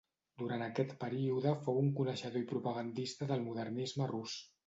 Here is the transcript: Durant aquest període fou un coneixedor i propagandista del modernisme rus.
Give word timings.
Durant 0.41 0.61
aquest 0.67 0.95
període 1.03 1.51
fou 1.67 1.77
un 1.83 1.91
coneixedor 2.01 2.43
i 2.45 2.49
propagandista 2.53 3.31
del 3.33 3.47
modernisme 3.51 4.09
rus. 4.17 4.39